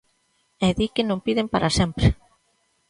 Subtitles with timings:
[0.67, 2.07] E di que non piden para sempre.